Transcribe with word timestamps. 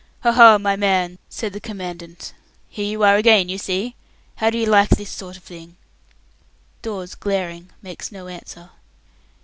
"Ha! 0.21 0.31
ha! 0.31 0.57
my 0.57 0.75
man," 0.75 1.19
said 1.29 1.53
the 1.53 1.59
Commandant. 1.59 2.33
"Here 2.67 2.87
you 2.87 3.03
are 3.03 3.17
again, 3.17 3.49
you 3.49 3.59
see. 3.59 3.93
How 4.37 4.49
do 4.49 4.57
you 4.57 4.65
like 4.65 4.89
this 4.89 5.11
sort 5.11 5.37
of 5.37 5.43
thing?" 5.43 5.75
Dawes, 6.81 7.13
glaring, 7.13 7.69
makes 7.83 8.11
no 8.11 8.25
answer. 8.27 8.71